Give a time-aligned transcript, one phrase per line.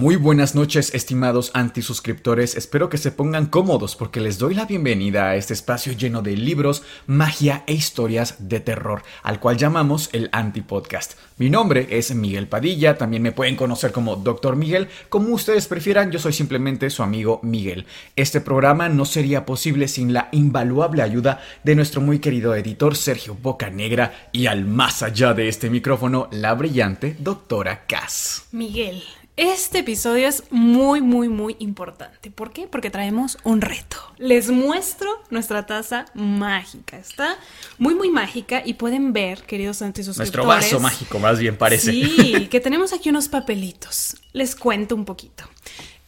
[0.00, 2.54] Muy buenas noches, estimados antisuscriptores.
[2.54, 6.38] Espero que se pongan cómodos porque les doy la bienvenida a este espacio lleno de
[6.38, 11.18] libros, magia e historias de terror, al cual llamamos el Antipodcast.
[11.36, 16.10] Mi nombre es Miguel Padilla, también me pueden conocer como Doctor Miguel, como ustedes prefieran,
[16.10, 17.84] yo soy simplemente su amigo Miguel.
[18.16, 23.36] Este programa no sería posible sin la invaluable ayuda de nuestro muy querido editor Sergio
[23.42, 28.46] Bocanegra y al más allá de este micrófono, la brillante Doctora Cass.
[28.52, 29.02] Miguel,
[29.40, 32.30] este episodio es muy, muy, muy importante.
[32.30, 32.66] ¿Por qué?
[32.66, 33.96] Porque traemos un reto.
[34.18, 36.98] Les muestro nuestra taza mágica.
[36.98, 37.38] Está
[37.78, 40.46] muy, muy mágica y pueden ver, queridos Nuestro antisuscriptores.
[40.46, 41.90] vaso mágico, más bien parece.
[41.90, 44.18] Sí, que tenemos aquí unos papelitos.
[44.34, 45.44] Les cuento un poquito.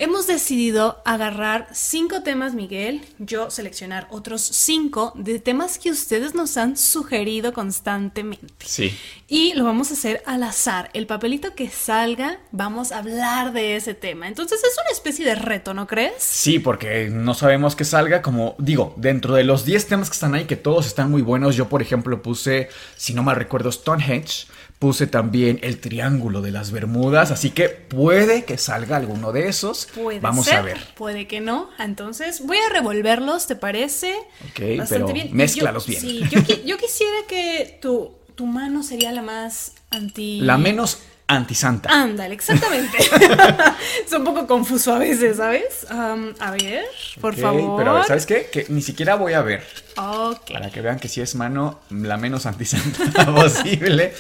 [0.02, 6.56] Hemos decidido agarrar cinco temas, Miguel, yo seleccionar otros cinco de temas que ustedes nos
[6.56, 8.66] han sugerido constantemente.
[8.66, 8.98] Sí.
[9.28, 10.90] Y lo vamos a hacer al azar.
[10.92, 14.26] El papelito que salga, vamos a hablar de ese tema.
[14.26, 16.14] Entonces es una especie de reto, ¿no crees?
[16.18, 20.34] Sí, porque no sabemos que salga como, digo, dentro de los 10 temas que están
[20.34, 24.48] ahí, que todos están muy buenos, yo por ejemplo puse, si no mal recuerdo, Stonehenge,
[24.82, 29.88] puse también el Triángulo de las Bermudas, así que puede que salga alguno de esos.
[29.94, 30.78] Puede Vamos ser, a ver.
[30.94, 31.68] Puede que no.
[31.78, 34.14] Entonces voy a revolverlos, ¿te parece?
[34.50, 36.00] Ok, pero mézclalos Yo- bien.
[36.00, 40.40] Sí, yo, qui- yo quisiera que tu, tu mano sería la más anti...
[40.40, 40.98] La menos
[41.28, 41.88] antisanta.
[41.90, 42.98] Ándale, exactamente.
[44.06, 45.86] es un poco confuso a veces, ¿sabes?
[45.90, 46.84] A ver,
[47.20, 47.78] por Ok, favor.
[47.78, 48.48] Pero a ver, ¿sabes qué?
[48.52, 49.64] Que ni siquiera voy a ver.
[49.96, 50.52] Ok.
[50.52, 54.12] Para que vean que si es mano, la menos antisanta posible.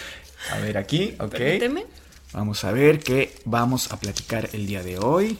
[0.52, 1.30] A ver aquí, ok.
[1.30, 1.84] Permíteme.
[2.32, 5.36] Vamos a ver qué vamos a platicar el día de hoy.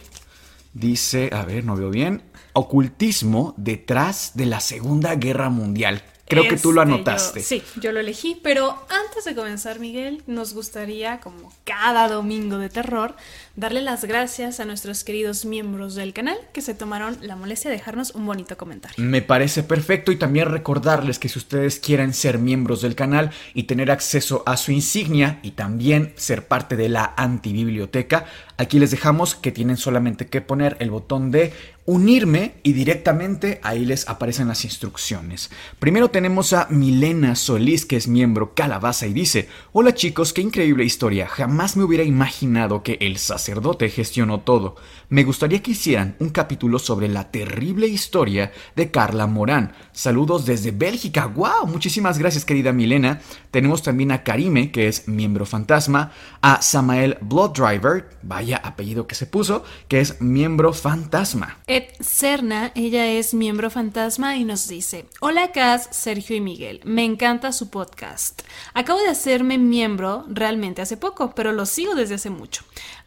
[0.73, 2.23] Dice, a ver, no veo bien.
[2.53, 6.01] Ocultismo detrás de la Segunda Guerra Mundial.
[6.25, 7.39] Creo que tú lo Este, yo- anotaste.
[7.41, 12.69] sí, yo lo elegí, pero antes de comenzar, Miguel, nos gustaría, como cada domingo de
[12.69, 13.15] terror,
[13.55, 17.77] darle las gracias a nuestros queridos miembros del canal que se tomaron la molestia de
[17.77, 18.95] dejarnos un bonito comentario.
[19.03, 23.63] Me parece perfecto y también recordarles que si ustedes quieren ser miembros del canal y
[23.63, 28.25] tener acceso a su insignia y también ser parte de la antibiblioteca,
[28.57, 31.53] aquí les dejamos que tienen solamente que poner el botón de
[31.85, 35.51] unirme y directamente ahí les aparecen las instrucciones.
[35.79, 40.85] Primero tenemos a Milena Solís que es miembro Calabaza y dice, hola chicos, qué increíble
[40.85, 44.75] historia, jamás me hubiera imaginado que el sacerdote gestionó todo.
[45.09, 49.73] Me gustaría que hicieran un capítulo sobre la terrible historia de Carla Morán.
[49.91, 51.27] Saludos desde Bélgica.
[51.27, 51.67] ¡Wow!
[51.67, 53.21] Muchísimas gracias, querida Milena.
[53.51, 59.25] Tenemos también a Karime, que es miembro fantasma, a Samael Blooddriver, vaya apellido que se
[59.25, 61.59] puso, que es miembro fantasma.
[61.67, 67.03] Ed Serna, ella es miembro fantasma y nos dice, hola Cas, Sergio y Miguel, me
[67.03, 68.41] encanta su podcast.
[68.73, 72.63] Acabo de hacerme miembro realmente hace poco, pero lo sigo desde hace mucho.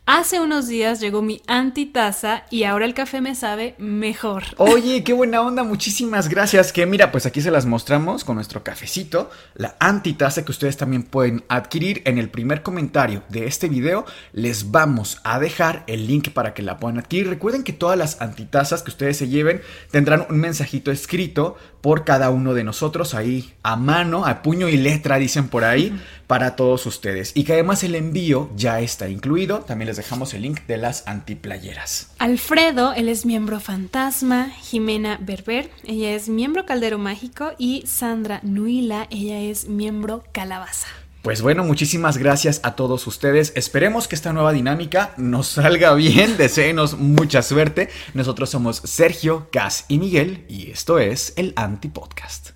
[0.08, 4.44] Hace unos días llegó mi antitaza y ahora el café me sabe mejor.
[4.56, 6.72] Oye, qué buena onda, muchísimas gracias.
[6.72, 11.02] Que mira, pues aquí se las mostramos con nuestro cafecito, la antitaza que ustedes también
[11.02, 14.04] pueden adquirir en el primer comentario de este video.
[14.32, 17.28] Les vamos a dejar el link para que la puedan adquirir.
[17.28, 22.30] Recuerden que todas las antitazas que ustedes se lleven tendrán un mensajito escrito por cada
[22.30, 26.84] uno de nosotros ahí a mano, a puño y letra, dicen por ahí, para todos
[26.84, 27.30] ustedes.
[27.36, 29.60] Y que además el envío ya está incluido.
[29.60, 32.10] También les dejamos el link de las antiplayeras.
[32.18, 39.06] Alfredo, él es miembro fantasma, Jimena Berber, ella es miembro caldero mágico y Sandra Nuila,
[39.10, 40.88] ella es miembro calabaza.
[41.26, 43.52] Pues bueno, muchísimas gracias a todos ustedes.
[43.56, 46.36] Esperemos que esta nueva dinámica nos salga bien.
[46.38, 47.88] Deseenos mucha suerte.
[48.14, 52.50] Nosotros somos Sergio, Cas y Miguel y esto es el Antipodcast.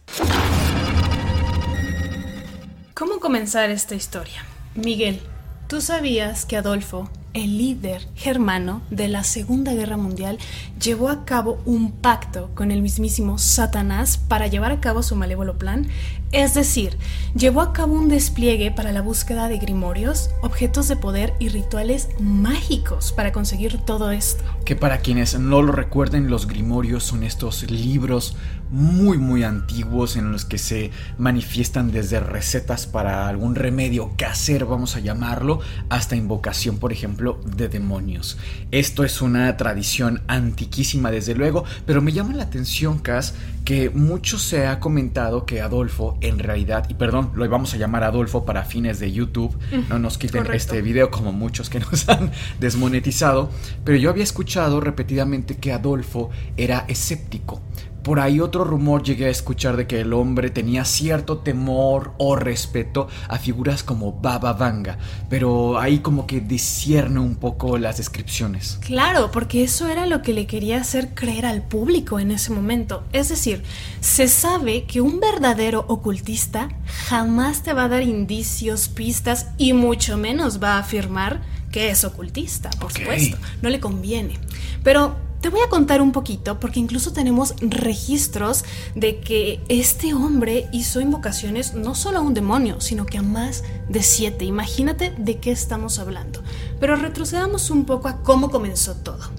[2.95, 4.45] ¿Cómo comenzar esta historia?
[4.77, 5.21] Miguel,
[5.67, 10.39] ¿tú sabías que Adolfo el líder germano de la Segunda Guerra Mundial
[10.81, 15.57] llevó a cabo un pacto con el mismísimo Satanás para llevar a cabo su malévolo
[15.59, 15.89] plan,
[16.33, 16.97] es decir,
[17.35, 22.09] llevó a cabo un despliegue para la búsqueda de grimorios, objetos de poder y rituales
[22.21, 24.43] mágicos para conseguir todo esto.
[24.65, 28.37] Que para quienes no lo recuerden, los grimorios son estos libros
[28.71, 34.97] muy muy antiguos en los que se manifiestan desde recetas para algún remedio casero, vamos
[34.97, 38.39] a llamarlo, hasta invocación, por ejemplo, de demonios.
[38.71, 43.35] Esto es una tradición antiquísima desde luego, pero me llama la atención, Cas,
[43.65, 48.05] que mucho se ha comentado que Adolfo en realidad, y perdón, lo vamos a llamar
[48.05, 49.57] Adolfo para fines de YouTube,
[49.89, 53.51] no nos quiten este video como muchos que nos han desmonetizado,
[53.85, 57.61] pero yo había escuchado repetidamente que Adolfo era escéptico
[58.03, 62.37] por ahí otro rumor llegué a escuchar de que el hombre tenía cierto temor o
[62.37, 64.99] respeto a figuras como Baba Vanga,
[65.29, 68.79] pero ahí como que discierne un poco las descripciones.
[68.81, 73.05] Claro, porque eso era lo que le quería hacer creer al público en ese momento.
[73.13, 73.63] Es decir,
[74.01, 76.69] se sabe que un verdadero ocultista
[77.09, 82.05] jamás te va a dar indicios, pistas y mucho menos va a afirmar que es
[82.05, 83.37] ocultista, por supuesto.
[83.63, 84.39] No le conviene.
[84.83, 88.65] Pero te voy a contar un poquito porque incluso tenemos registros
[88.95, 93.65] de que este hombre hizo invocaciones no solo a un demonio, sino que a más
[93.89, 94.45] de siete.
[94.45, 96.43] Imagínate de qué estamos hablando.
[96.79, 99.31] Pero retrocedamos un poco a cómo comenzó todo.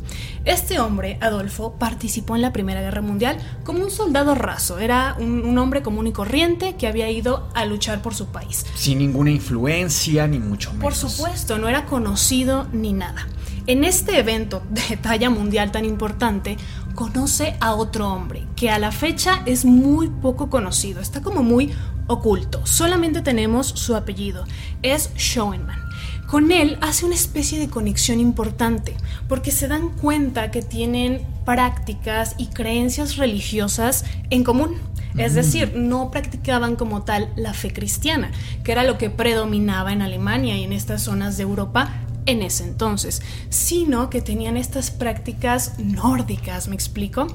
[0.43, 4.79] Este hombre, Adolfo, participó en la Primera Guerra Mundial como un soldado raso.
[4.79, 8.65] Era un, un, hombre común y corriente que había ido a luchar por su país.
[8.75, 10.83] Sin ninguna influencia, ni mucho menos.
[10.83, 13.27] Por supuesto, no era conocido ni nada.
[13.67, 16.57] En este evento de talla mundial tan importante,
[16.95, 21.71] conoce a otro hombre que a la fecha es muy poco conocido, está como muy
[22.07, 24.45] oculto, solamente tenemos su apellido,
[24.81, 25.79] es Schoenman.
[26.27, 28.95] Con él hace una especie de conexión importante,
[29.27, 34.75] porque se dan cuenta que tienen prácticas y creencias religiosas en común.
[35.17, 38.31] Es decir, no practicaban como tal la fe cristiana,
[38.63, 41.91] que era lo que predominaba en Alemania y en estas zonas de Europa
[42.25, 47.27] en ese entonces, sino que tenían estas prácticas nórdicas, me explico.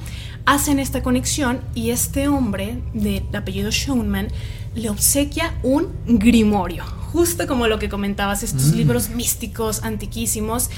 [0.45, 4.29] Hacen esta conexión y este hombre de apellido Schoenman
[4.75, 8.77] le obsequia un grimorio, justo como lo que comentabas, estos mm.
[8.77, 10.71] libros místicos antiquísimos,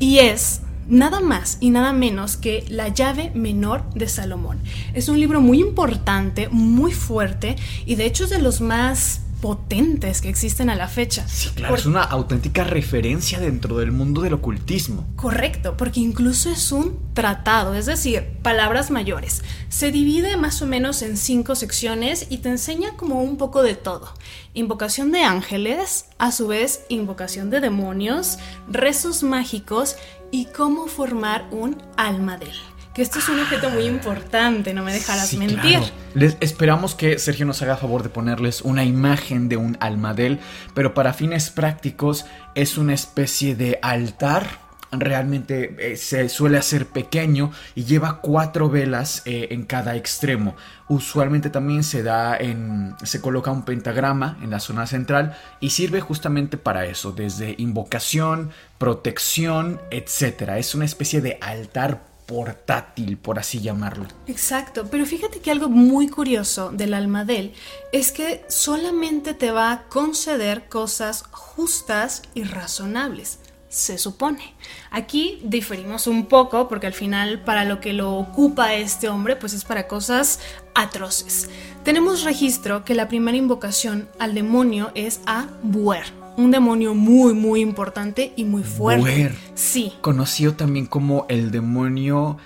[0.00, 4.58] y es nada más y nada menos que La llave menor de Salomón.
[4.92, 7.56] Es un libro muy importante, muy fuerte
[7.86, 11.28] y de hecho es de los más potentes que existen a la fecha.
[11.28, 15.06] Sí, claro, es una auténtica referencia dentro del mundo del ocultismo.
[15.16, 19.44] Correcto, porque incluso es un tratado, es decir, palabras mayores.
[19.68, 23.74] Se divide más o menos en cinco secciones y te enseña como un poco de
[23.74, 24.14] todo.
[24.54, 29.96] Invocación de ángeles, a su vez invocación de demonios, rezos mágicos
[30.30, 34.84] y cómo formar un alma de él que esto es un objeto muy importante, no
[34.84, 35.80] me dejarás mentir.
[36.14, 40.38] Les esperamos que Sergio nos haga favor de ponerles una imagen de un almadel,
[40.74, 42.24] pero para fines prácticos
[42.54, 44.62] es una especie de altar.
[44.92, 50.54] Realmente eh, se suele hacer pequeño y lleva cuatro velas eh, en cada extremo.
[50.88, 52.94] Usualmente también se da en.
[53.02, 58.50] se coloca un pentagrama en la zona central y sirve justamente para eso, desde invocación,
[58.78, 60.50] protección, etc.
[60.58, 64.06] Es una especie de altar portátil, por así llamarlo.
[64.26, 67.52] Exacto, pero fíjate que algo muy curioso del almadel
[67.92, 73.38] es que solamente te va a conceder cosas justas y razonables.
[73.68, 74.54] Se supone.
[74.92, 79.52] Aquí diferimos un poco porque al final para lo que lo ocupa este hombre pues
[79.52, 80.38] es para cosas
[80.76, 81.50] atroces.
[81.82, 86.04] Tenemos registro que la primera invocación al demonio es a Buer,
[86.36, 89.34] un demonio muy, muy importante y muy fuerte.
[89.54, 89.92] Sí.
[90.00, 92.38] Conocido también como el demonio.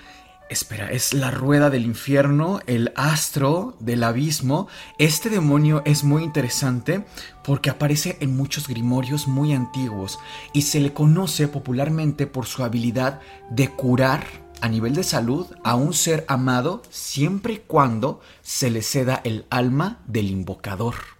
[0.49, 4.67] Espera, es la rueda del infierno, el astro del abismo.
[4.97, 7.05] Este demonio es muy interesante
[7.43, 10.17] porque aparece en muchos grimorios muy antiguos
[10.51, 13.19] y se le conoce popularmente por su habilidad
[13.51, 14.25] de curar
[14.61, 19.45] a nivel de salud a un ser amado siempre y cuando se le ceda el
[19.51, 21.18] alma del invocador.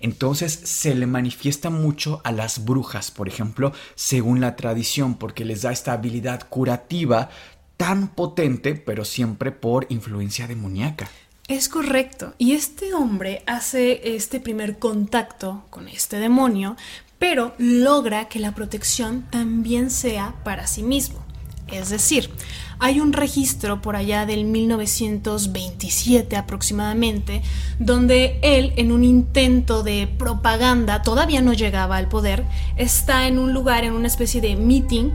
[0.00, 5.62] Entonces se le manifiesta mucho a las brujas, por ejemplo, según la tradición, porque les
[5.62, 7.30] da esta habilidad curativa
[7.76, 11.08] tan potente, pero siempre por influencia demoníaca.
[11.46, 12.34] Es correcto.
[12.36, 16.76] Y este hombre hace este primer contacto con este demonio,
[17.18, 21.27] pero logra que la protección también sea para sí mismo.
[21.72, 22.30] Es decir,
[22.78, 27.42] hay un registro por allá del 1927 aproximadamente,
[27.78, 32.44] donde él, en un intento de propaganda, todavía no llegaba al poder,
[32.76, 35.12] está en un lugar, en una especie de meeting,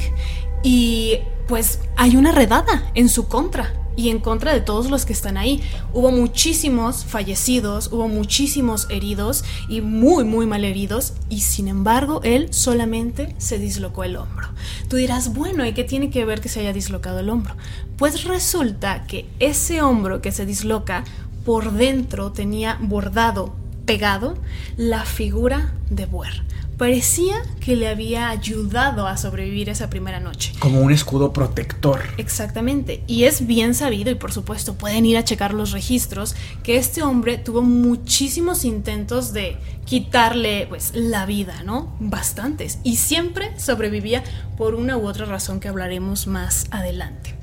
[0.63, 5.13] y pues hay una redada en su contra y en contra de todos los que
[5.13, 5.61] están ahí.
[5.93, 12.53] Hubo muchísimos fallecidos, hubo muchísimos heridos y muy, muy mal heridos y sin embargo él
[12.53, 14.47] solamente se dislocó el hombro.
[14.87, 17.55] Tú dirás, bueno, ¿y qué tiene que ver que se haya dislocado el hombro?
[17.97, 21.03] Pues resulta que ese hombro que se disloca
[21.45, 23.53] por dentro tenía bordado,
[23.85, 24.37] pegado,
[24.77, 26.43] la figura de Buer
[26.83, 30.51] parecía que le había ayudado a sobrevivir esa primera noche.
[30.59, 32.01] Como un escudo protector.
[32.17, 33.05] Exactamente.
[33.07, 37.01] Y es bien sabido, y por supuesto pueden ir a checar los registros, que este
[37.01, 41.95] hombre tuvo muchísimos intentos de quitarle pues la vida, ¿no?
[42.01, 42.79] Bastantes.
[42.83, 44.21] Y siempre sobrevivía
[44.57, 47.33] por una u otra razón que hablaremos más adelante.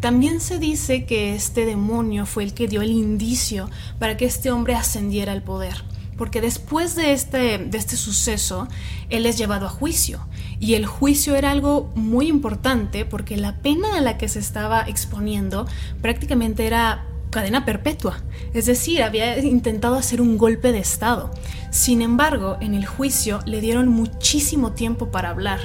[0.00, 4.50] También se dice que este demonio fue el que dio el indicio para que este
[4.50, 5.88] hombre ascendiera al poder
[6.20, 8.68] porque después de este, de este suceso,
[9.08, 10.20] él es llevado a juicio.
[10.58, 14.82] Y el juicio era algo muy importante porque la pena a la que se estaba
[14.82, 15.66] exponiendo
[16.02, 18.18] prácticamente era cadena perpetua,
[18.52, 21.30] es decir, había intentado hacer un golpe de Estado.
[21.70, 25.60] Sin embargo, en el juicio le dieron muchísimo tiempo para hablar,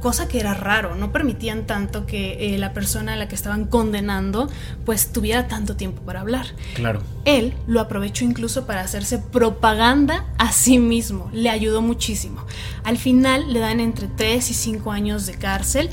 [0.00, 3.66] cosa que era raro, no permitían tanto que eh, la persona a la que estaban
[3.66, 4.48] condenando
[4.86, 6.46] pues tuviera tanto tiempo para hablar.
[6.74, 7.02] Claro.
[7.26, 12.46] Él lo aprovechó incluso para hacerse propaganda a sí mismo, le ayudó muchísimo.
[12.82, 15.90] Al final le dan entre 3 y 5 años de cárcel,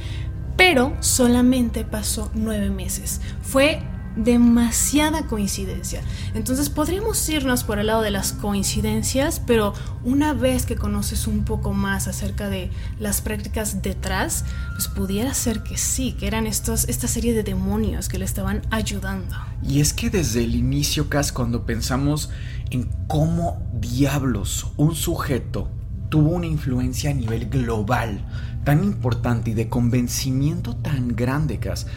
[0.55, 3.19] pero solamente pasó 9 meses.
[3.41, 3.81] Fue
[4.18, 6.02] demasiada coincidencia.
[6.34, 11.46] Entonces podríamos irnos por el lado de las coincidencias, pero una vez que conoces un
[11.46, 16.90] poco más acerca de las prácticas detrás, pues pudiera ser que sí, que eran estos,
[16.90, 19.36] esta serie de demonios que le estaban ayudando.
[19.64, 22.30] Y es que desde el inicio, Cas, cuando pensamos
[22.72, 25.70] en cómo diablos un sujeto
[26.10, 28.26] tuvo una influencia a nivel global
[28.64, 31.88] tan importante y de convencimiento tan grande, Cas,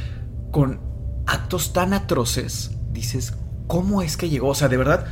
[0.50, 0.89] con
[1.30, 3.34] actos tan atroces, dices,
[3.66, 4.48] ¿cómo es que llegó?
[4.48, 5.06] O sea, de verdad,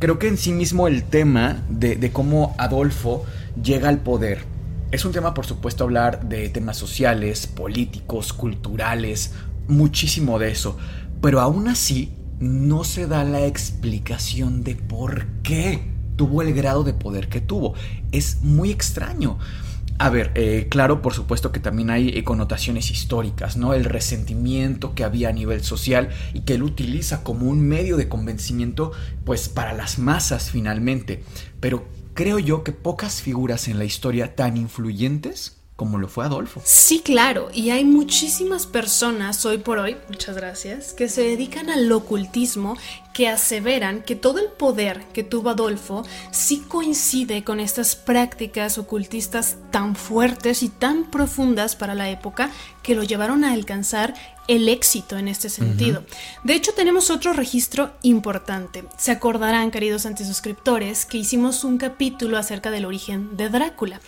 [0.00, 3.24] creo que en sí mismo el tema de, cómo Adolfo
[3.62, 4.44] llega al poder
[4.90, 9.34] es un tema, por supuesto, hablar de temas sociales, políticos, culturales,
[9.68, 10.76] muchísimo de eso.
[11.22, 16.92] Pero aún así, no se da la explicación de por qué tuvo el grado de
[16.92, 17.74] poder que tuvo.
[18.10, 19.38] Es muy extraño.
[20.02, 23.74] A ver, eh, claro, por supuesto que también hay eh, connotaciones históricas, ¿no?
[23.74, 28.08] El resentimiento que había a nivel social y que él utiliza como un medio de
[28.08, 28.92] convencimiento,
[29.26, 31.22] pues para las masas finalmente.
[31.60, 36.60] Pero creo yo que pocas figuras en la historia tan influyentes como lo fue Adolfo.
[36.62, 41.90] Sí, claro, y hay muchísimas personas hoy por hoy, muchas gracias, que se dedican al
[41.90, 42.76] ocultismo,
[43.14, 49.56] que aseveran que todo el poder que tuvo Adolfo sí coincide con estas prácticas ocultistas
[49.70, 52.50] tan fuertes y tan profundas para la época
[52.90, 54.14] que lo llevaron a alcanzar
[54.50, 56.02] el éxito en este sentido.
[56.42, 58.84] De hecho, tenemos otro registro importante.
[58.98, 64.00] Se acordarán, queridos antisuscriptores, que hicimos un capítulo acerca del origen de Drácula.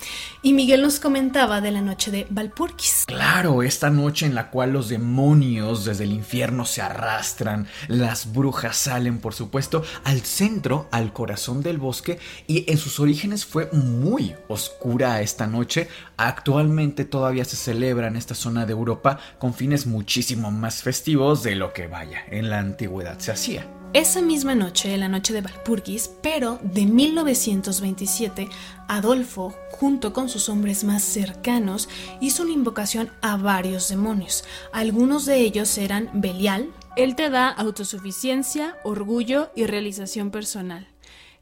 [0.43, 3.05] Y Miguel nos comentaba de la noche de Valpurgis.
[3.07, 8.77] Claro, esta noche en la cual los demonios desde el infierno se arrastran, las brujas
[8.77, 14.35] salen, por supuesto, al centro, al corazón del bosque, y en sus orígenes fue muy
[14.49, 15.87] oscura esta noche.
[16.17, 21.55] Actualmente todavía se celebra en esta zona de Europa con fines muchísimo más festivos de
[21.55, 23.67] lo que vaya en la antigüedad se hacía.
[23.95, 28.49] Esa misma noche, la noche de Valpurgis, pero de 1927,
[28.88, 34.45] Adolfo, junto con sus hombres más cercanos, hizo una invocación a varios demonios.
[34.73, 36.71] Algunos de ellos eran Belial.
[36.97, 40.88] Él te da autosuficiencia, orgullo y realización personal.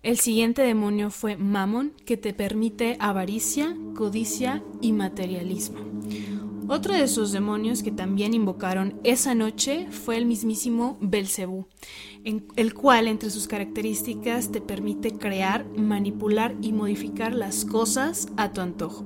[0.03, 5.81] El siguiente demonio fue Mammon, que te permite avaricia, codicia y materialismo.
[6.69, 11.67] Otro de sus demonios que también invocaron esa noche fue el mismísimo Belcebú,
[12.25, 18.61] el cual entre sus características te permite crear, manipular y modificar las cosas a tu
[18.61, 19.05] antojo.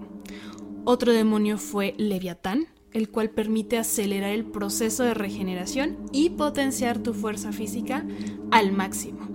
[0.84, 7.14] Otro demonio fue Leviatán, el cual permite acelerar el proceso de regeneración y potenciar tu
[7.14, 8.06] fuerza física
[8.50, 9.28] al máximo.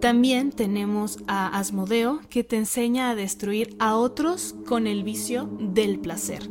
[0.00, 5.98] También tenemos a Asmodeo que te enseña a destruir a otros con el vicio del
[5.98, 6.48] placer.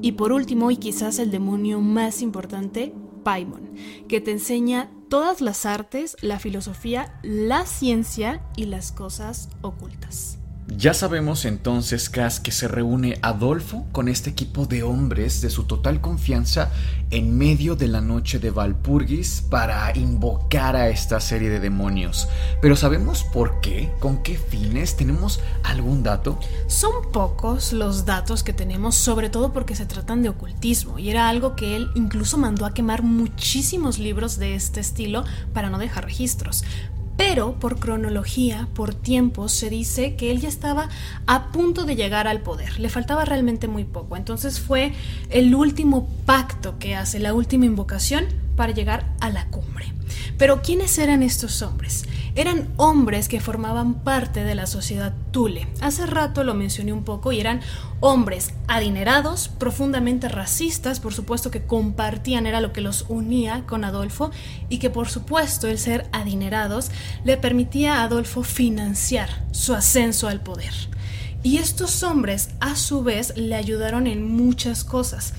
[0.00, 3.72] Y por último, y quizás el demonio más importante, Paimon,
[4.06, 10.38] que te enseña todas las artes, la filosofía, la ciencia y las cosas ocultas.
[10.66, 15.64] Ya sabemos entonces, Cas, que se reúne Adolfo con este equipo de hombres de su
[15.64, 16.70] total confianza
[17.10, 22.28] en medio de la noche de Valpurgis para invocar a esta serie de demonios.
[22.62, 23.92] Pero ¿sabemos por qué?
[24.00, 24.96] ¿Con qué fines?
[24.96, 26.40] ¿Tenemos algún dato?
[26.66, 31.28] Son pocos los datos que tenemos, sobre todo porque se tratan de ocultismo, y era
[31.28, 36.06] algo que él incluso mandó a quemar muchísimos libros de este estilo para no dejar
[36.06, 36.64] registros.
[37.16, 40.88] Pero por cronología, por tiempo, se dice que él ya estaba
[41.26, 42.80] a punto de llegar al poder.
[42.80, 44.16] Le faltaba realmente muy poco.
[44.16, 44.92] Entonces fue
[45.30, 48.24] el último pacto que hace, la última invocación
[48.56, 49.92] para llegar a la cumbre.
[50.38, 52.04] Pero ¿quiénes eran estos hombres?
[52.36, 55.68] Eran hombres que formaban parte de la sociedad Tule.
[55.80, 57.60] Hace rato lo mencioné un poco y eran
[58.00, 64.32] hombres adinerados, profundamente racistas, por supuesto que compartían, era lo que los unía con Adolfo
[64.68, 66.90] y que por supuesto el ser adinerados
[67.24, 70.74] le permitía a Adolfo financiar su ascenso al poder.
[71.44, 75.34] Y estos hombres a su vez le ayudaron en muchas cosas.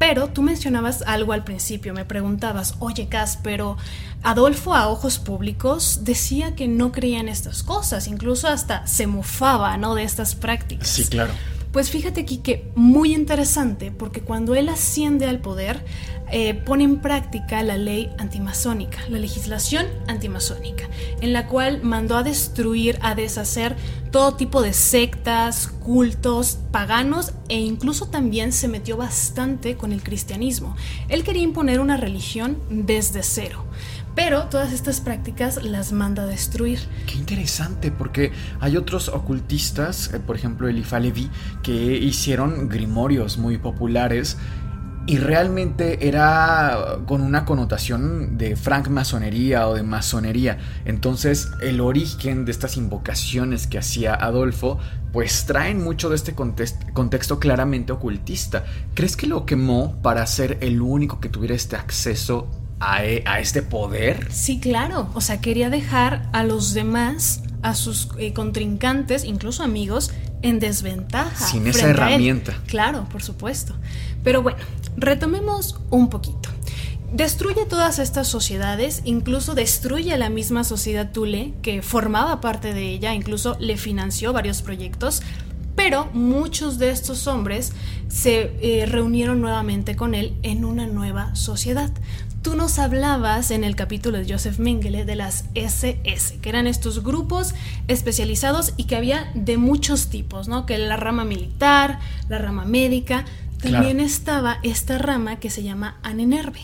[0.00, 3.76] Pero tú mencionabas algo al principio, me preguntabas, oye Cas, pero
[4.22, 9.76] Adolfo a ojos públicos decía que no creía en estas cosas, incluso hasta se mofaba,
[9.76, 9.94] ¿no?
[9.94, 10.88] De estas prácticas.
[10.88, 11.32] Sí, claro.
[11.72, 15.84] Pues fíjate aquí que muy interesante, porque cuando él asciende al poder,
[16.32, 20.88] eh, pone en práctica la ley antimasónica, la legislación antimasónica,
[21.20, 23.76] en la cual mandó a destruir, a deshacer
[24.10, 30.76] todo tipo de sectas, cultos, paganos e incluso también se metió bastante con el cristianismo.
[31.08, 33.64] Él quería imponer una religión desde cero.
[34.14, 36.80] Pero todas estas prácticas las manda a destruir.
[37.06, 41.30] Qué interesante, porque hay otros ocultistas, eh, por ejemplo Elifa Levi,
[41.62, 44.36] que hicieron grimorios muy populares
[45.06, 50.58] y realmente era con una connotación de francmasonería o de masonería.
[50.84, 54.78] Entonces el origen de estas invocaciones que hacía Adolfo
[55.12, 58.64] pues traen mucho de este contexto claramente ocultista.
[58.94, 62.48] ¿Crees que lo quemó para ser el único que tuviera este acceso
[62.80, 64.26] a, e, este poder?
[64.32, 65.10] Sí, claro.
[65.14, 70.10] O sea, quería dejar a los demás, a sus eh, contrincantes, incluso amigos,
[70.42, 71.46] en desventaja.
[71.46, 72.58] Sin esa herramienta.
[72.66, 73.74] Claro, por supuesto.
[74.24, 74.58] Pero bueno,
[74.96, 76.48] retomemos un poquito.
[77.12, 82.88] Destruye todas estas sociedades, incluso destruye a la misma sociedad Tule, que formaba parte de
[82.88, 85.22] ella, incluso le financió varios proyectos,
[85.82, 87.72] pero muchos de estos hombres
[88.08, 91.90] se eh, reunieron nuevamente con él en una nueva sociedad.
[92.42, 97.02] Tú nos hablabas en el capítulo de Joseph Mengele de las SS, que eran estos
[97.02, 97.54] grupos
[97.88, 100.66] especializados y que había de muchos tipos, ¿no?
[100.66, 103.24] Que la rama militar, la rama médica,
[103.62, 106.60] también estaba esta rama que se llama Anenerve.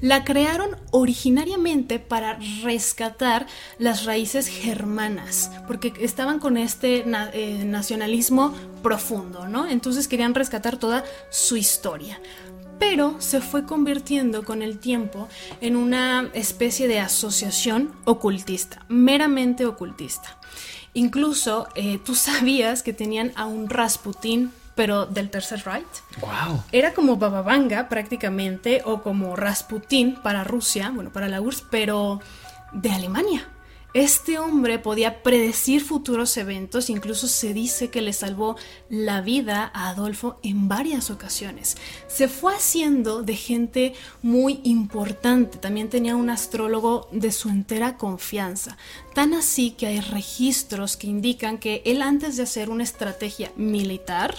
[0.00, 3.46] La crearon originariamente para rescatar
[3.78, 9.66] las raíces germanas, porque estaban con este eh, nacionalismo profundo, ¿no?
[9.66, 12.20] Entonces querían rescatar toda su historia.
[12.78, 15.28] Pero se fue convirtiendo con el tiempo
[15.62, 20.38] en una especie de asociación ocultista, meramente ocultista.
[20.92, 25.86] Incluso eh, tú sabías que tenían a un Rasputín pero del Tercer Reich.
[26.20, 26.62] Wow.
[26.70, 32.20] Era como Bababanga prácticamente, o como Rasputin para Rusia, bueno, para la URSS, pero
[32.72, 33.48] de Alemania.
[33.96, 38.56] Este hombre podía predecir futuros eventos, incluso se dice que le salvó
[38.90, 41.78] la vida a Adolfo en varias ocasiones.
[42.06, 48.76] Se fue haciendo de gente muy importante, también tenía un astrólogo de su entera confianza,
[49.14, 54.34] tan así que hay registros que indican que él antes de hacer una estrategia militar,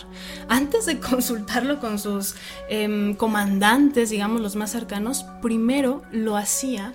[0.50, 2.36] antes de consultarlo con sus
[2.70, 6.94] em, comandantes, digamos los más cercanos, primero lo hacía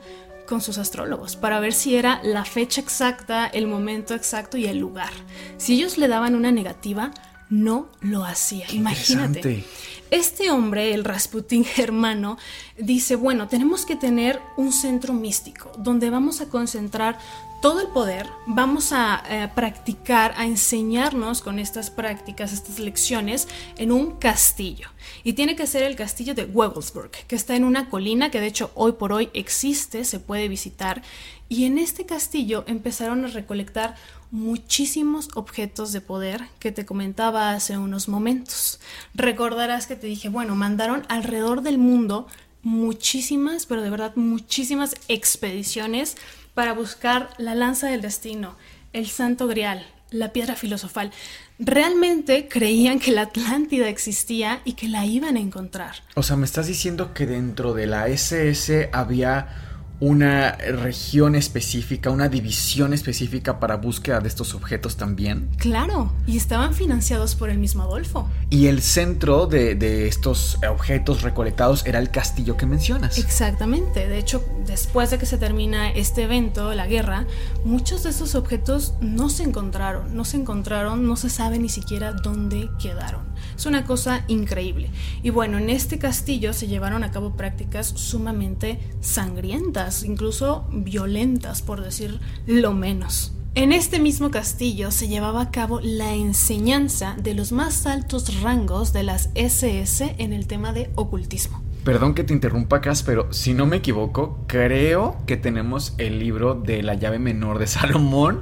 [0.52, 4.76] con sus astrólogos para ver si era la fecha exacta, el momento exacto y el
[4.76, 5.08] lugar.
[5.56, 7.10] Si ellos le daban una negativa,
[7.48, 8.66] no lo hacía.
[8.70, 9.64] Imagínate.
[10.10, 12.36] Este hombre, el Rasputin germano,
[12.76, 17.18] dice, bueno, tenemos que tener un centro místico donde vamos a concentrar
[17.62, 23.46] todo el poder, vamos a eh, practicar, a enseñarnos con estas prácticas, estas lecciones,
[23.76, 24.88] en un castillo.
[25.22, 28.48] Y tiene que ser el castillo de Wewelsburg, que está en una colina que de
[28.48, 31.02] hecho hoy por hoy existe, se puede visitar.
[31.48, 33.94] Y en este castillo empezaron a recolectar
[34.32, 38.80] muchísimos objetos de poder que te comentaba hace unos momentos.
[39.14, 42.26] Recordarás que te dije, bueno, mandaron alrededor del mundo
[42.64, 46.16] muchísimas, pero de verdad muchísimas expediciones
[46.54, 48.56] para buscar la lanza del destino,
[48.92, 51.10] el santo grial, la piedra filosofal.
[51.58, 55.96] Realmente creían que la Atlántida existía y que la iban a encontrar.
[56.14, 59.71] O sea, me estás diciendo que dentro de la SS había
[60.02, 65.48] una región específica, una división específica para búsqueda de estos objetos también.
[65.58, 68.28] Claro, y estaban financiados por el mismo Adolfo.
[68.50, 73.16] Y el centro de, de estos objetos recolectados era el castillo que mencionas.
[73.16, 77.26] Exactamente, de hecho, después de que se termina este evento, la guerra,
[77.64, 82.12] muchos de esos objetos no se encontraron, no se encontraron, no se sabe ni siquiera
[82.12, 83.32] dónde quedaron.
[83.56, 84.90] Es una cosa increíble.
[85.22, 91.82] Y bueno, en este castillo se llevaron a cabo prácticas sumamente sangrientas, incluso violentas, por
[91.82, 93.32] decir lo menos.
[93.54, 98.94] En este mismo castillo se llevaba a cabo la enseñanza de los más altos rangos
[98.94, 101.62] de las SS en el tema de ocultismo.
[101.84, 106.54] Perdón que te interrumpa, Cas, pero si no me equivoco, creo que tenemos el libro
[106.54, 108.40] de la llave menor de Salomón.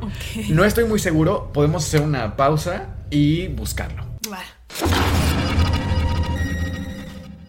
[0.49, 4.05] No estoy muy seguro, podemos hacer una pausa y buscarlo.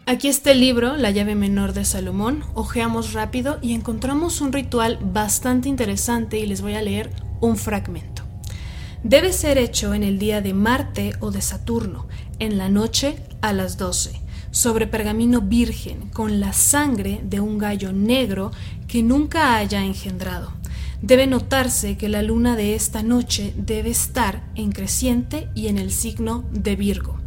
[0.08, 2.44] Aquí está el libro, La llave menor de Salomón.
[2.56, 8.24] Ojeamos rápido y encontramos un ritual bastante interesante y les voy a leer un fragmento.
[9.04, 12.08] Debe ser hecho en el día de Marte o de Saturno,
[12.40, 17.94] en la noche a las 12, sobre pergamino virgen, con la sangre de un gallo
[17.94, 18.52] negro
[18.88, 20.52] que nunca haya engendrado.
[21.04, 25.92] Debe notarse que la luna de esta noche debe estar en creciente y en el
[25.92, 27.22] signo de Virgo.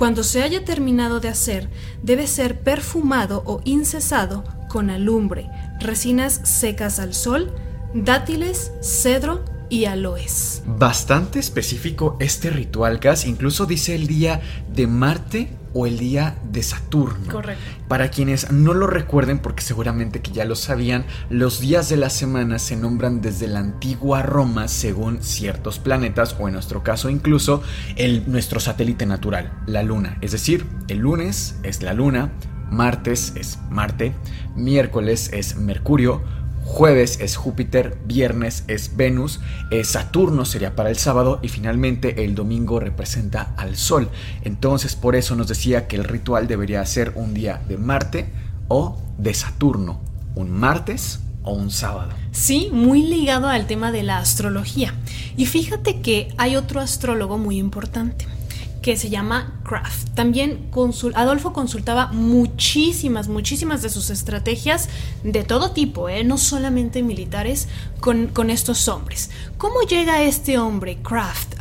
[0.00, 1.68] Cuando se haya terminado de hacer,
[2.02, 7.52] debe ser perfumado o incesado con alumbre, resinas secas al sol,
[7.92, 10.62] dátiles, cedro y aloes.
[10.64, 13.26] Bastante específico este ritual, Gas.
[13.26, 14.40] Incluso dice el día
[14.72, 17.30] de Marte o el día de Saturno.
[17.30, 17.62] Correcto.
[17.88, 22.10] Para quienes no lo recuerden, porque seguramente que ya lo sabían, los días de la
[22.10, 27.62] semana se nombran desde la antigua Roma según ciertos planetas, o en nuestro caso incluso
[27.96, 30.18] el, nuestro satélite natural, la Luna.
[30.20, 32.30] Es decir, el lunes es la Luna,
[32.70, 34.14] martes es Marte,
[34.54, 36.22] miércoles es Mercurio,
[36.72, 39.40] Jueves es Júpiter, viernes es Venus,
[39.72, 44.08] eh, Saturno sería para el sábado y finalmente el domingo representa al Sol.
[44.44, 48.30] Entonces por eso nos decía que el ritual debería ser un día de Marte
[48.68, 50.00] o de Saturno,
[50.36, 52.12] un martes o un sábado.
[52.30, 54.94] Sí, muy ligado al tema de la astrología.
[55.36, 58.26] Y fíjate que hay otro astrólogo muy importante
[58.82, 60.10] que se llama Kraft.
[60.14, 60.70] También
[61.14, 64.88] Adolfo consultaba muchísimas, muchísimas de sus estrategias
[65.22, 66.24] de todo tipo, ¿eh?
[66.24, 67.68] no solamente militares,
[68.00, 69.30] con, con, estos hombres.
[69.58, 71.56] ¿Cómo llega este hombre, Kraft,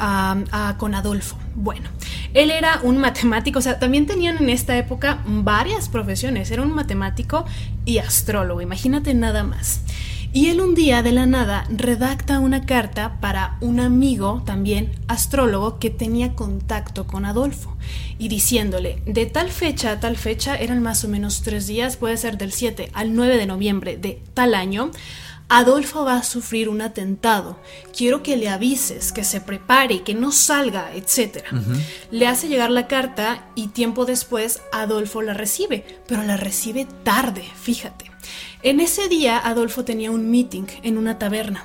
[0.77, 1.37] con Adolfo?
[1.55, 1.89] Bueno,
[2.33, 6.73] él era un matemático, o sea, también tenían en esta época varias profesiones, era un
[6.73, 7.43] matemático
[7.83, 9.81] y astrólogo, imagínate nada más.
[10.31, 15.79] Y él un día de la nada redacta una carta para un amigo, también astrólogo,
[15.79, 17.75] que tenía contacto con Adolfo,
[18.19, 22.15] y diciéndole, de tal fecha a tal fecha, eran más o menos tres días, puede
[22.17, 24.91] ser del 7 al 9 de noviembre de tal año,
[25.51, 27.59] Adolfo va a sufrir un atentado.
[27.97, 31.43] Quiero que le avises, que se prepare, que no salga, etc.
[32.11, 37.43] Le hace llegar la carta y tiempo después Adolfo la recibe, pero la recibe tarde,
[37.59, 38.08] fíjate.
[38.61, 41.63] En ese día Adolfo tenía un meeting en una taberna.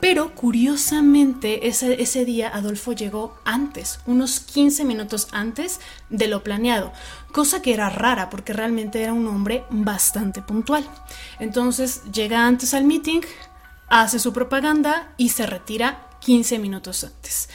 [0.00, 5.80] Pero curiosamente ese, ese, día Adolfo llegó antes, unos 15 minutos antes
[6.10, 6.92] de lo planeado,
[7.32, 10.84] cosa que era rara porque realmente era un hombre bastante puntual.
[11.38, 13.22] Entonces llega antes al meeting,
[13.88, 17.48] hace su propaganda y se retira 15 minutos antes.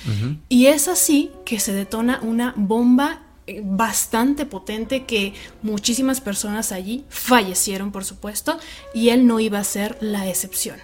[0.47, 3.21] Y es así que se detona una bomba
[3.63, 8.59] bastante potente que muchísimas personas allí fallecieron, por supuesto,
[8.93, 10.77] y él no iba a ser la excepción.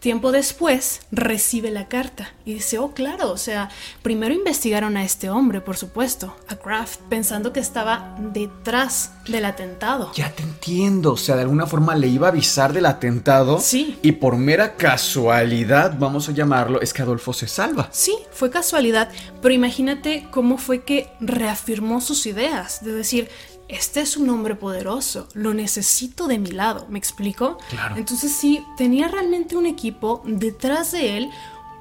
[0.00, 3.68] Tiempo después recibe la carta y dice, oh claro, o sea,
[4.02, 10.12] primero investigaron a este hombre, por supuesto, a Kraft, pensando que estaba detrás del atentado.
[10.14, 13.58] Ya te entiendo, o sea, de alguna forma le iba a avisar del atentado.
[13.60, 13.98] Sí.
[14.02, 17.88] Y por mera casualidad, vamos a llamarlo, es que Adolfo se salva.
[17.90, 19.10] Sí, fue casualidad,
[19.42, 23.28] pero imagínate cómo fue que reafirmó sus ideas, de decir,
[23.68, 27.58] este es un hombre poderoso, lo necesito de mi lado, ¿me explico?
[27.70, 27.96] Claro.
[27.96, 31.30] Entonces sí, tenía realmente un equipo detrás de él,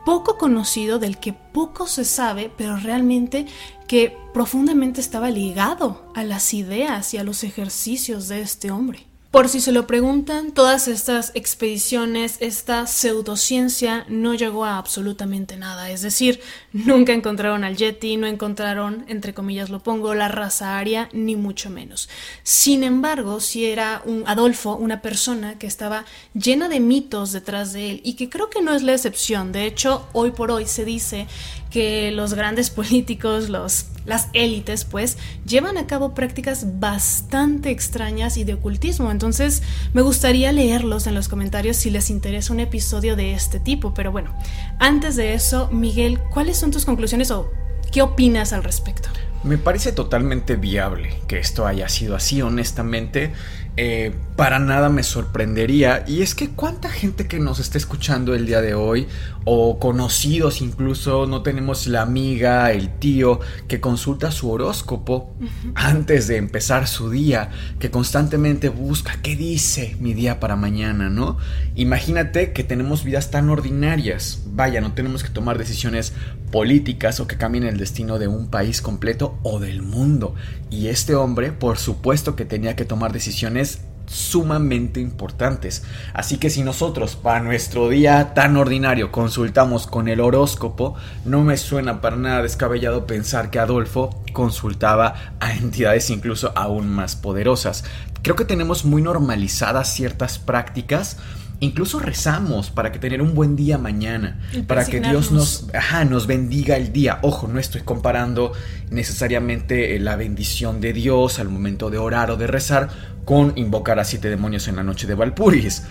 [0.06, 3.48] poco conocido, del que poco se sabe, pero realmente
[3.88, 9.07] que profundamente estaba ligado a las ideas y a los ejercicios de este hombre.
[9.38, 15.92] Por si se lo preguntan, todas estas expediciones, esta pseudociencia no llegó a absolutamente nada.
[15.92, 16.40] Es decir,
[16.74, 21.70] nunca encontraron al Yeti, no encontraron, entre comillas lo pongo, la raza aria, ni mucho
[21.70, 22.10] menos.
[22.42, 27.92] Sin embargo, si era un Adolfo, una persona que estaba llena de mitos detrás de
[27.92, 29.52] él y que creo que no es la excepción.
[29.52, 31.28] De hecho, hoy por hoy se dice
[31.70, 38.46] que los grandes políticos, los las élites, pues, llevan a cabo prácticas bastante extrañas y
[38.46, 39.12] de ocultismo.
[39.12, 39.62] Entonces,
[39.94, 43.94] me gustaría leerlos en los comentarios si les interesa un episodio de este tipo.
[43.94, 44.34] Pero bueno,
[44.80, 47.52] antes de eso, Miguel, ¿cuáles son tus conclusiones o
[47.92, 49.10] qué opinas al respecto?
[49.44, 53.34] Me parece totalmente viable que esto haya sido así, honestamente.
[53.80, 56.04] Eh, para nada me sorprendería.
[56.08, 59.08] Y es que cuánta gente que nos está escuchando el día de hoy,
[59.50, 65.34] o conocidos incluso, no tenemos la amiga, el tío, que consulta su horóscopo
[65.74, 71.38] antes de empezar su día, que constantemente busca qué dice mi día para mañana, ¿no?
[71.76, 74.44] Imagínate que tenemos vidas tan ordinarias.
[74.48, 76.12] Vaya, no tenemos que tomar decisiones
[76.52, 80.36] políticas o que cambien el destino de un país completo o del mundo.
[80.70, 85.84] Y este hombre, por supuesto que tenía que tomar decisiones sumamente importantes.
[86.14, 91.58] Así que si nosotros para nuestro día tan ordinario consultamos con el horóscopo, no me
[91.58, 97.84] suena para nada descabellado pensar que Adolfo consultaba a entidades incluso aún más poderosas.
[98.22, 101.18] Creo que tenemos muy normalizadas ciertas prácticas
[101.60, 105.66] Incluso rezamos para que tener un buen día mañana, para que Dios nos,
[106.08, 107.18] nos bendiga el día.
[107.24, 108.52] Ojo, no estoy comparando
[108.92, 112.90] necesariamente eh, la bendición de Dios al momento de orar o de rezar
[113.26, 115.82] con invocar a siete demonios en la noche de Valpuris.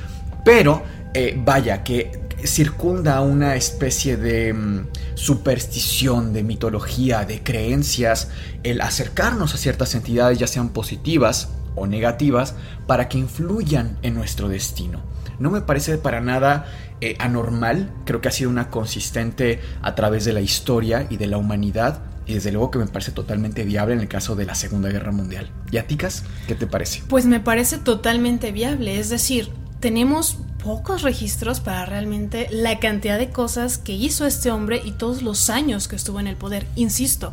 [0.44, 2.12] Pero eh, vaya que
[2.44, 8.28] circunda una especie de mm, superstición, de mitología, de creencias,
[8.62, 12.54] el acercarnos a ciertas entidades, ya sean positivas o negativas,
[12.86, 16.66] para que influyan en nuestro destino no me parece para nada
[17.00, 21.26] eh, anormal, creo que ha sido una consistente a través de la historia y de
[21.26, 22.00] la humanidad.
[22.26, 25.12] Y desde luego que me parece totalmente viable en el caso de la Segunda Guerra
[25.12, 25.48] Mundial.
[25.70, 25.96] ¿Y a qué
[26.56, 27.02] te parece?
[27.08, 28.98] Pues me parece totalmente viable.
[28.98, 34.82] Es decir, tenemos pocos registros para realmente la cantidad de cosas que hizo este hombre
[34.84, 36.66] y todos los años que estuvo en el poder.
[36.74, 37.32] Insisto,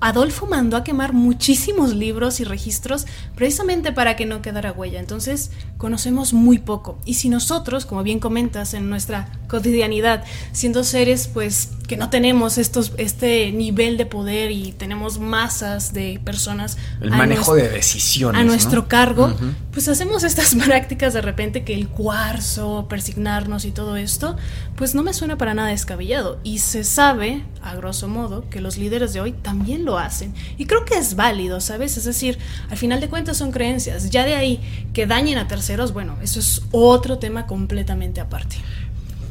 [0.00, 4.98] Adolfo mandó a quemar muchísimos libros y registros precisamente para que no quedara huella.
[4.98, 6.98] Entonces, conocemos muy poco.
[7.04, 12.56] Y si nosotros, como bien comentas, en nuestra cotidianidad, siendo seres pues que no tenemos
[12.56, 16.78] estos, este nivel de poder y tenemos masas de personas.
[17.00, 18.40] El manejo de decisiones.
[18.40, 19.34] A nuestro cargo,
[19.72, 24.36] pues hacemos estas prácticas de repente que el cuarzo, persignarnos y todo esto,
[24.76, 26.38] pues no me suena para nada descabellado.
[26.44, 30.32] Y se sabe, a grosso modo, que los líderes de hoy también lo hacen.
[30.58, 31.96] Y creo que es válido, ¿sabes?
[31.96, 32.38] Es decir,
[32.70, 34.10] al final de cuentas son creencias.
[34.10, 34.60] Ya de ahí
[34.92, 38.58] que dañen a terceros, bueno, eso es otro tema completamente aparte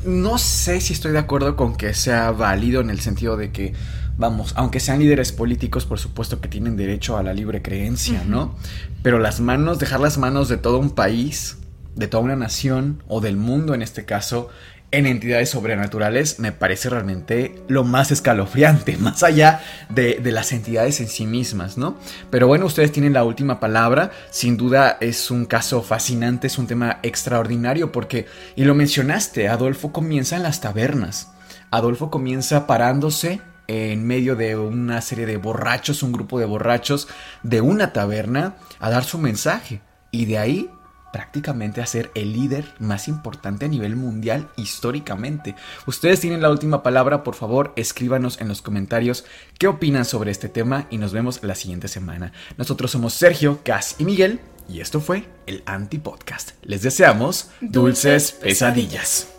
[0.06, 3.74] no sé si estoy de acuerdo con que sea válido en el sentido de que,
[4.18, 8.56] vamos, aunque sean líderes políticos, por supuesto que tienen derecho a la libre creencia, ¿no?
[9.04, 11.58] Pero las manos, dejar las manos de todo un país,
[11.96, 14.50] de toda una nación, o del mundo en este caso,
[14.91, 21.08] en entidades sobrenaturales me parece realmente lo más escalofriante, más allá de, las entidades en
[21.08, 21.97] sí mismas, ¿no?
[22.30, 26.67] Pero bueno, ustedes tienen la última palabra, sin duda es un caso fascinante, es un
[26.67, 28.25] tema extraordinario porque,
[28.56, 31.32] y lo mencionaste, Adolfo comienza en las tabernas,
[31.71, 37.08] Adolfo comienza parándose en medio de una serie de borrachos, un grupo de borrachos
[37.43, 39.82] de una taberna, a dar su mensaje.
[40.10, 40.69] Y de ahí
[41.12, 45.56] prácticamente a ser el líder más importante a nivel mundial históricamente.
[45.86, 49.26] Ustedes tienen la última palabra, por favor, escríbanos en los comentarios
[49.58, 52.32] qué opinan sobre este tema y nos vemos la siguiente semana.
[52.58, 56.52] Nosotros somos Sergio, Cas y Miguel y esto fue el Anti Podcast.
[56.62, 59.38] Les deseamos dulces pesadillas.